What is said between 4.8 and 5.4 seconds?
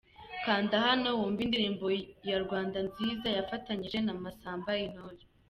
Intore.